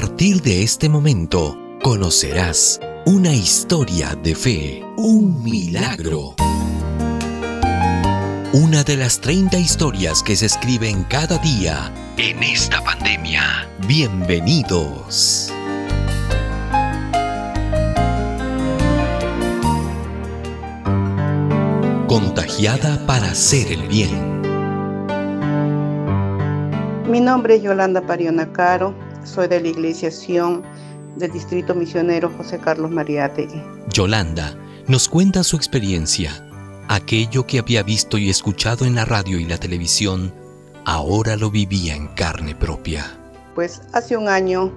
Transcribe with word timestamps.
partir 0.00 0.42
de 0.42 0.62
este 0.62 0.90
momento 0.90 1.56
conocerás 1.82 2.78
una 3.06 3.32
historia 3.32 4.14
de 4.14 4.34
fe, 4.34 4.84
un 4.98 5.42
milagro. 5.42 6.34
Una 8.52 8.84
de 8.84 8.98
las 8.98 9.22
30 9.22 9.56
historias 9.56 10.22
que 10.22 10.36
se 10.36 10.44
escriben 10.44 11.04
cada 11.04 11.38
día 11.38 11.90
en 12.18 12.42
esta 12.42 12.84
pandemia. 12.84 13.66
Bienvenidos. 13.88 15.50
Contagiada 22.06 23.06
para 23.06 23.30
hacer 23.30 23.72
el 23.72 23.88
bien. 23.88 24.42
Mi 27.08 27.22
nombre 27.22 27.54
es 27.54 27.62
Yolanda 27.62 28.02
Pariona 28.02 28.52
Caro, 28.52 29.05
soy 29.26 29.48
de 29.48 29.60
la 29.60 29.68
Iglesia 29.68 30.10
Sion 30.10 30.62
del 31.16 31.32
Distrito 31.32 31.74
Misionero 31.74 32.30
José 32.36 32.58
Carlos 32.58 32.90
Mariátegui. 32.90 33.62
Yolanda 33.92 34.56
nos 34.86 35.08
cuenta 35.08 35.42
su 35.42 35.56
experiencia. 35.56 36.42
Aquello 36.88 37.46
que 37.46 37.58
había 37.58 37.82
visto 37.82 38.16
y 38.16 38.30
escuchado 38.30 38.84
en 38.84 38.94
la 38.94 39.04
radio 39.04 39.38
y 39.38 39.44
la 39.44 39.58
televisión, 39.58 40.32
ahora 40.84 41.36
lo 41.36 41.50
vivía 41.50 41.96
en 41.96 42.06
carne 42.08 42.54
propia. 42.54 43.04
Pues 43.54 43.82
hace 43.92 44.16
un 44.16 44.28
año 44.28 44.72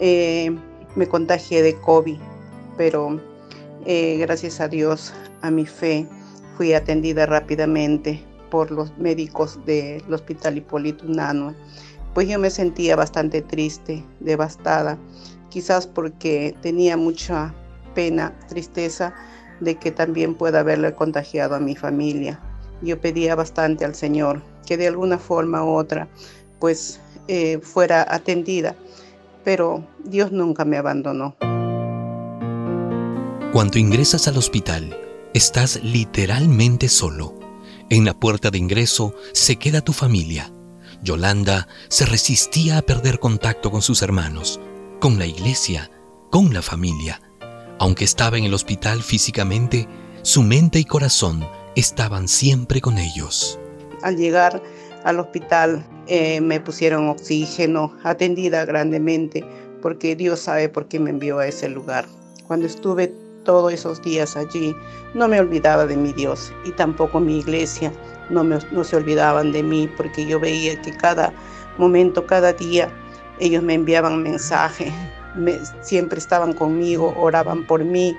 eh, 0.00 0.54
me 0.96 1.06
contagié 1.06 1.62
de 1.62 1.76
COVID, 1.76 2.18
pero 2.76 3.20
eh, 3.84 4.16
gracias 4.18 4.60
a 4.60 4.68
Dios, 4.68 5.12
a 5.42 5.50
mi 5.50 5.66
fe, 5.66 6.08
fui 6.56 6.72
atendida 6.72 7.26
rápidamente 7.26 8.24
por 8.50 8.70
los 8.70 8.96
médicos 8.98 9.64
del 9.66 10.02
Hospital 10.12 10.56
Hipólito 10.56 11.06
Unano. 11.06 11.54
Pues 12.16 12.28
yo 12.28 12.38
me 12.38 12.48
sentía 12.48 12.96
bastante 12.96 13.42
triste, 13.42 14.02
devastada, 14.20 14.96
quizás 15.50 15.86
porque 15.86 16.56
tenía 16.62 16.96
mucha 16.96 17.54
pena, 17.94 18.32
tristeza 18.48 19.12
de 19.60 19.74
que 19.74 19.90
también 19.90 20.34
pueda 20.34 20.60
haberle 20.60 20.94
contagiado 20.94 21.54
a 21.54 21.60
mi 21.60 21.76
familia. 21.76 22.40
Yo 22.80 22.98
pedía 22.98 23.34
bastante 23.34 23.84
al 23.84 23.94
Señor 23.94 24.40
que 24.64 24.78
de 24.78 24.88
alguna 24.88 25.18
forma 25.18 25.62
u 25.62 25.74
otra 25.74 26.08
pues 26.58 27.00
eh, 27.28 27.58
fuera 27.62 28.06
atendida, 28.08 28.74
pero 29.44 29.86
Dios 30.02 30.32
nunca 30.32 30.64
me 30.64 30.78
abandonó. 30.78 31.36
Cuando 33.52 33.78
ingresas 33.78 34.26
al 34.26 34.38
hospital, 34.38 34.96
Estás 35.36 35.82
literalmente 35.82 36.88
solo. 36.88 37.34
En 37.90 38.06
la 38.06 38.18
puerta 38.18 38.50
de 38.50 38.56
ingreso 38.56 39.14
se 39.34 39.56
queda 39.56 39.82
tu 39.82 39.92
familia. 39.92 40.50
Yolanda 41.06 41.68
se 41.88 42.04
resistía 42.04 42.78
a 42.78 42.82
perder 42.82 43.18
contacto 43.18 43.70
con 43.70 43.80
sus 43.80 44.02
hermanos, 44.02 44.60
con 45.00 45.18
la 45.18 45.24
iglesia, 45.24 45.90
con 46.30 46.52
la 46.52 46.60
familia. 46.60 47.22
Aunque 47.78 48.04
estaba 48.04 48.36
en 48.36 48.44
el 48.44 48.52
hospital 48.52 49.02
físicamente, 49.02 49.88
su 50.22 50.42
mente 50.42 50.78
y 50.80 50.84
corazón 50.84 51.46
estaban 51.76 52.26
siempre 52.26 52.80
con 52.80 52.98
ellos. 52.98 53.58
Al 54.02 54.16
llegar 54.16 54.60
al 55.04 55.20
hospital 55.20 55.86
eh, 56.08 56.40
me 56.40 56.60
pusieron 56.60 57.08
oxígeno, 57.08 57.96
atendida 58.02 58.64
grandemente, 58.64 59.44
porque 59.80 60.16
Dios 60.16 60.40
sabe 60.40 60.68
por 60.68 60.88
qué 60.88 60.98
me 60.98 61.10
envió 61.10 61.38
a 61.38 61.46
ese 61.46 61.68
lugar. 61.68 62.06
Cuando 62.46 62.66
estuve 62.66 63.14
todos 63.46 63.72
esos 63.72 64.02
días 64.02 64.36
allí, 64.36 64.76
no 65.14 65.28
me 65.28 65.40
olvidaba 65.40 65.86
de 65.86 65.96
mi 65.96 66.12
Dios 66.12 66.52
y 66.64 66.72
tampoco 66.72 67.20
mi 67.20 67.38
iglesia 67.38 67.90
no, 68.28 68.44
no 68.44 68.84
se 68.84 68.96
olvidaban 68.96 69.52
de 69.52 69.62
mí 69.62 69.88
porque 69.96 70.26
yo 70.26 70.38
veía 70.38 70.80
que 70.82 70.92
cada 70.92 71.32
momento, 71.78 72.26
cada 72.26 72.52
día, 72.52 72.90
ellos 73.38 73.62
me 73.62 73.74
enviaban 73.74 74.22
mensajes, 74.22 74.92
siempre 75.80 76.18
estaban 76.18 76.52
conmigo, 76.52 77.14
oraban 77.16 77.66
por 77.66 77.84
mí, 77.84 78.16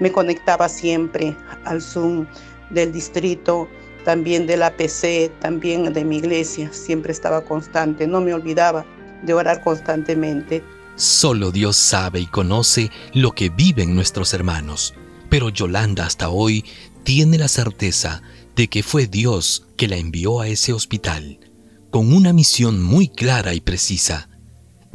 me 0.00 0.10
conectaba 0.10 0.68
siempre 0.68 1.36
al 1.64 1.80
Zoom 1.80 2.26
del 2.70 2.92
distrito, 2.92 3.68
también 4.04 4.46
de 4.46 4.56
la 4.56 4.70
PC, 4.70 5.30
también 5.40 5.92
de 5.92 6.04
mi 6.04 6.18
iglesia, 6.18 6.70
siempre 6.72 7.12
estaba 7.12 7.42
constante, 7.42 8.06
no 8.06 8.20
me 8.20 8.34
olvidaba 8.34 8.84
de 9.22 9.34
orar 9.34 9.62
constantemente. 9.62 10.62
Solo 10.96 11.50
Dios 11.50 11.76
sabe 11.76 12.20
y 12.20 12.26
conoce 12.26 12.90
lo 13.12 13.32
que 13.32 13.48
viven 13.48 13.96
nuestros 13.96 14.32
hermanos, 14.32 14.94
pero 15.28 15.48
Yolanda 15.48 16.06
hasta 16.06 16.28
hoy 16.28 16.64
tiene 17.02 17.36
la 17.36 17.48
certeza 17.48 18.22
de 18.54 18.68
que 18.68 18.84
fue 18.84 19.08
Dios 19.08 19.66
que 19.76 19.88
la 19.88 19.96
envió 19.96 20.40
a 20.40 20.46
ese 20.46 20.72
hospital, 20.72 21.40
con 21.90 22.12
una 22.12 22.32
misión 22.32 22.80
muy 22.80 23.08
clara 23.08 23.54
y 23.54 23.60
precisa, 23.60 24.28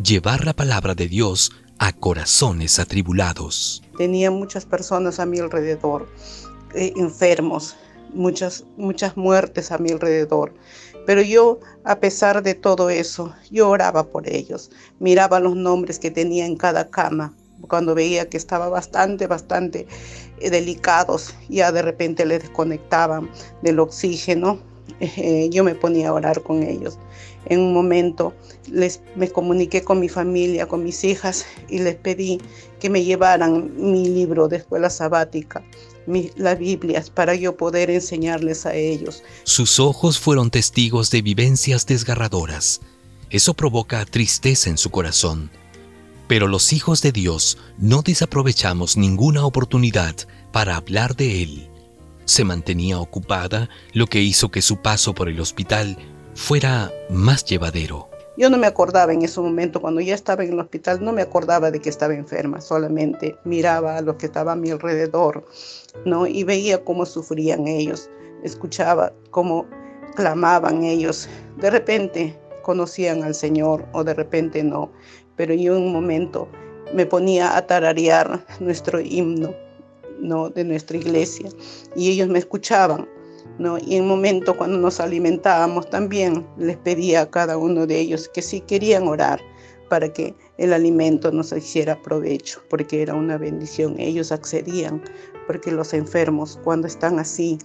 llevar 0.02 0.46
la 0.46 0.56
palabra 0.56 0.96
de 0.96 1.10
Dios 1.10 1.52
a 1.80 1.92
corazones 1.92 2.80
atribulados. 2.80 3.84
Tenía 3.98 4.32
muchas 4.32 4.66
personas 4.66 5.20
a 5.20 5.26
mi 5.26 5.40
alrededor, 5.40 6.08
eh, 6.76 6.94
enfermos, 6.96 7.76
muchas, 8.14 8.64
muchas 8.78 9.18
muertes 9.18 9.72
a 9.74 9.78
mi 9.78 9.92
alrededor. 9.92 10.54
Pero 11.06 11.22
yo, 11.22 11.60
a 11.84 12.00
pesar 12.00 12.44
de 12.44 12.54
todo 12.54 12.90
eso, 12.90 13.34
yo 13.52 13.70
oraba 13.70 14.04
por 14.04 14.30
ellos, 14.30 14.70
miraba 15.00 15.40
los 15.40 15.56
nombres 15.56 16.00
que 16.00 16.12
tenía 16.12 16.46
en 16.46 16.56
cada 16.56 16.90
cama, 16.90 17.34
cuando 17.68 17.96
veía 17.96 18.30
que 18.30 18.38
estaba 18.38 18.70
bastante, 18.70 19.28
bastante 19.28 19.88
eh, 20.40 20.50
delicados, 20.50 21.36
ya 21.50 21.72
de 21.72 21.82
repente 21.82 22.26
les 22.26 22.42
desconectaban 22.42 23.30
del 23.62 23.80
oxígeno, 23.80 24.60
eh, 25.00 25.50
yo 25.52 25.64
me 25.64 25.76
ponía 25.76 26.10
a 26.10 26.14
orar 26.14 26.42
con 26.42 26.64
ellos. 26.64 26.98
En 27.46 27.62
un 27.62 27.74
momento 27.74 28.34
les, 28.70 29.02
me 29.16 29.30
comuniqué 29.30 29.82
con 29.82 30.00
mi 30.00 30.10
familia, 30.10 30.68
con 30.68 30.84
mis 30.84 31.04
hijas, 31.04 31.46
y 31.70 31.80
les 31.80 31.96
pedí 31.96 32.40
que 32.80 32.90
me 32.90 33.04
llevaran 33.04 33.72
mi 33.76 34.08
libro 34.08 34.48
de 34.48 34.58
escuela 34.58 34.90
sabática 34.90 35.64
las 36.36 36.60
Biblias 36.60 37.10
para 37.10 37.36
yo 37.36 37.56
poder 37.56 37.90
enseñarles 37.90 38.66
a 38.66 38.74
ellos. 38.76 39.24
Sus 39.44 39.80
ojos 39.80 40.20
fueron 40.20 40.50
testigos 40.50 41.12
de 41.12 41.22
vivencias 41.22 41.86
desgarradoras. 41.86 42.82
Eso 43.30 43.54
provoca 43.54 44.06
tristeza 44.06 44.70
en 44.70 44.78
su 44.78 44.90
corazón. 44.90 45.52
Pero 46.28 46.48
los 46.48 46.74
hijos 46.74 47.02
de 47.02 47.12
Dios 47.12 47.58
no 47.78 48.02
desaprovechamos 48.02 48.98
ninguna 48.98 49.46
oportunidad 49.46 50.16
para 50.52 50.76
hablar 50.76 51.16
de 51.16 51.44
Él. 51.44 51.70
Se 52.26 52.44
mantenía 52.44 53.00
ocupada, 53.00 53.70
lo 53.94 54.08
que 54.08 54.22
hizo 54.22 54.50
que 54.50 54.62
su 54.62 54.78
paso 54.82 55.16
por 55.16 55.30
el 55.30 55.40
hospital 55.40 55.98
fuera 56.36 56.92
más 57.10 57.46
llevadero. 57.46 58.09
Yo 58.40 58.50
no 58.50 58.58
me 58.58 58.68
acordaba 58.68 59.12
en 59.12 59.22
ese 59.22 59.42
momento, 59.42 59.82
cuando 59.82 60.00
ya 60.00 60.16
estaba 60.16 60.46
en 60.46 60.54
el 60.54 60.60
hospital, 60.62 61.04
no 61.04 61.12
me 61.12 61.22
acordaba 61.22 61.72
de 61.72 61.82
que 61.82 61.90
estaba 61.90 62.14
enferma, 62.14 62.62
solamente 62.62 63.36
miraba 63.44 63.98
a 63.98 64.02
los 64.02 64.16
que 64.16 64.28
estaban 64.28 64.60
a 64.60 64.62
mi 64.62 64.72
alrededor, 64.72 65.44
¿no? 66.06 66.26
Y 66.26 66.46
veía 66.46 66.82
cómo 66.86 67.06
sufrían 67.06 67.68
ellos, 67.68 68.10
escuchaba 68.42 69.12
cómo 69.32 69.66
clamaban 70.16 70.86
ellos. 70.86 71.28
De 71.58 71.70
repente 71.70 72.34
conocían 72.62 73.24
al 73.24 73.36
Señor 73.36 73.86
o 73.92 74.06
de 74.06 74.14
repente 74.14 74.64
no, 74.64 74.90
pero 75.36 75.54
yo 75.54 75.76
en 75.76 75.84
un 75.84 75.92
momento 75.92 76.48
me 76.94 77.06
ponía 77.06 77.58
a 77.58 77.68
tararear 77.68 78.40
nuestro 78.62 79.02
himno, 79.02 79.54
¿no? 80.22 80.50
De 80.50 80.64
nuestra 80.64 80.96
iglesia 80.96 81.50
y 81.94 82.10
ellos 82.12 82.30
me 82.30 82.40
escuchaban 82.40 83.06
y 83.86 83.96
en 83.96 84.04
un 84.04 84.08
momento 84.08 84.56
cuando 84.56 84.78
nos 84.78 85.00
alimentábamos 85.00 85.90
también 85.90 86.48
les 86.58 86.78
pedía 86.78 87.22
a 87.22 87.30
cada 87.30 87.58
uno 87.58 87.86
de 87.86 88.00
ellos 88.00 88.30
que 88.34 88.42
si 88.42 88.62
querían 88.62 89.08
orar 89.08 89.42
para 89.90 90.12
que 90.14 90.34
el 90.58 90.72
alimento 90.72 91.32
nos 91.32 91.52
hiciera 91.52 92.02
provecho, 92.02 92.62
porque 92.70 93.02
era 93.02 93.16
una 93.16 93.38
bendición. 93.38 94.00
Ellos 94.00 94.32
accedían, 94.32 95.02
porque 95.48 95.72
los 95.72 95.94
enfermos 95.94 96.60
cuando 96.64 96.88
están 96.88 97.20
así 97.20 97.58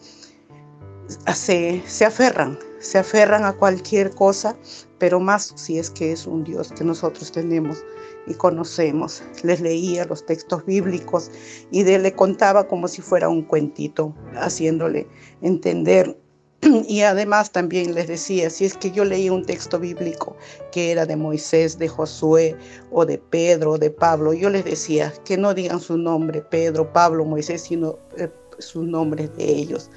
se 1.34 2.04
aferran, 2.04 2.58
se 2.80 2.98
aferran 2.98 3.44
a 3.44 3.52
cualquier 3.52 4.10
cosa, 4.10 4.56
pero 4.98 5.20
más 5.20 5.52
si 5.54 5.78
es 5.78 5.90
que 5.90 6.12
es 6.12 6.26
un 6.26 6.44
Dios 6.44 6.72
que 6.72 6.82
nosotros 6.82 7.30
tenemos 7.30 7.84
y 8.26 8.34
conocemos. 8.34 9.22
Les 9.42 9.60
leía 9.60 10.04
los 10.04 10.24
textos 10.24 10.64
bíblicos 10.66 11.30
y 11.70 11.82
de, 11.82 11.98
le 11.98 12.12
contaba 12.12 12.66
como 12.66 12.88
si 12.88 13.02
fuera 13.02 13.28
un 13.28 13.42
cuentito, 13.42 14.14
haciéndole 14.36 15.06
entender. 15.42 16.18
Y 16.88 17.02
además 17.02 17.52
también 17.52 17.94
les 17.94 18.08
decía, 18.08 18.48
si 18.48 18.64
es 18.64 18.74
que 18.76 18.90
yo 18.90 19.04
leía 19.04 19.32
un 19.32 19.44
texto 19.44 19.78
bíblico 19.78 20.36
que 20.72 20.92
era 20.92 21.04
de 21.04 21.16
Moisés, 21.16 21.78
de 21.78 21.88
Josué 21.88 22.56
o 22.90 23.04
de 23.04 23.18
Pedro, 23.18 23.76
de 23.76 23.90
Pablo, 23.90 24.32
yo 24.32 24.48
les 24.48 24.64
decía 24.64 25.12
que 25.24 25.36
no 25.36 25.52
digan 25.52 25.80
su 25.80 25.98
nombre, 25.98 26.40
Pedro, 26.40 26.90
Pablo, 26.92 27.24
Moisés, 27.24 27.62
sino 27.62 27.98
eh, 28.16 28.30
sus 28.58 28.86
nombres 28.86 29.34
de 29.36 29.44
ellos. 29.44 29.90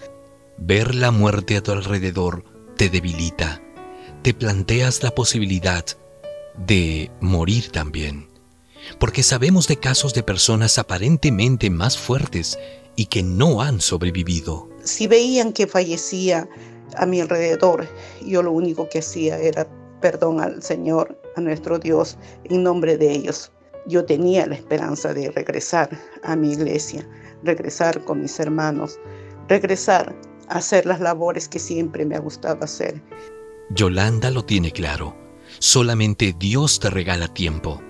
Ver 0.58 0.96
la 0.96 1.12
muerte 1.12 1.58
a 1.58 1.62
tu 1.62 1.72
alrededor 1.72 2.44
te 2.76 2.90
debilita. 2.90 3.62
Te 4.24 4.34
planteas 4.34 5.04
la 5.04 5.12
posibilidad 5.12 5.86
de 6.66 7.12
morir 7.22 7.72
también. 7.72 8.28
Porque 9.00 9.24
sabemos 9.24 9.68
de 9.68 9.78
casos 9.78 10.14
de 10.14 10.24
personas 10.24 10.78
aparentemente 10.78 11.70
más 11.70 11.98
fuertes 11.98 12.58
y 12.96 13.06
que 13.06 13.24
no 13.24 13.62
han 13.62 13.82
sobrevivido. 13.82 14.70
Si 14.84 15.08
veían 15.08 15.54
que 15.54 15.68
fallecía 15.68 16.48
a 16.96 17.06
mi 17.06 17.22
alrededor, 17.22 17.88
yo 18.26 18.42
lo 18.42 18.52
único 18.52 18.88
que 18.90 19.00
hacía 19.00 19.38
era 19.38 19.68
perdón 20.02 20.40
al 20.40 20.62
Señor, 20.62 21.20
a 21.36 21.42
nuestro 21.42 21.80
Dios 21.80 22.18
en 22.46 22.64
nombre 22.64 22.98
de 22.98 23.12
ellos. 23.12 23.52
Yo 23.88 24.06
tenía 24.06 24.46
la 24.48 24.56
esperanza 24.56 25.14
de 25.14 25.32
regresar 25.32 25.90
a 26.24 26.36
mi 26.36 26.52
iglesia, 26.52 27.08
regresar 27.44 28.04
con 28.04 28.22
mis 28.22 28.40
hermanos, 28.40 29.00
regresar 29.48 30.16
a 30.50 30.58
hacer 30.58 30.86
las 30.86 31.00
labores 31.00 31.48
que 31.48 31.60
siempre 31.60 32.06
me 32.06 32.16
ha 32.16 32.20
gustado 32.20 32.64
hacer. 32.64 33.02
Yolanda 33.70 34.32
lo 34.32 34.44
tiene 34.44 34.72
claro. 34.72 35.27
Solamente 35.60 36.36
Dios 36.38 36.80
te 36.80 36.92
regala 36.92 37.28
tiempo. 37.28 37.82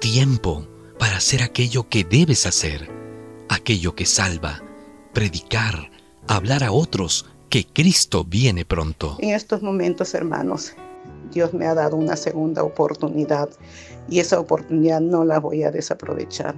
Tiempo 0.00 0.66
para 0.98 1.18
hacer 1.18 1.42
aquello 1.42 1.86
que 1.88 2.02
debes 2.02 2.46
hacer, 2.46 2.88
aquello 3.50 3.94
que 3.94 4.06
salva, 4.06 4.62
predicar, 5.12 5.90
hablar 6.28 6.64
a 6.64 6.72
otros 6.72 7.26
que 7.50 7.66
Cristo 7.66 8.24
viene 8.24 8.64
pronto. 8.64 9.18
En 9.20 9.34
estos 9.34 9.60
momentos, 9.60 10.14
hermanos, 10.14 10.72
Dios 11.30 11.52
me 11.52 11.66
ha 11.66 11.74
dado 11.74 11.96
una 11.96 12.16
segunda 12.16 12.62
oportunidad 12.62 13.50
y 14.08 14.20
esa 14.20 14.40
oportunidad 14.40 15.02
no 15.02 15.26
la 15.26 15.40
voy 15.40 15.64
a 15.64 15.70
desaprovechar. 15.70 16.54